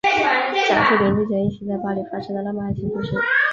[0.67, 3.11] 讲述林俊杰一起在巴黎发生的浪漫爱情故事。